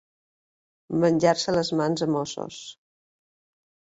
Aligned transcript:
Menjar-se 1.03 1.53
les 1.57 1.69
mans 1.81 2.05
a 2.05 2.09
mossos. 2.15 2.57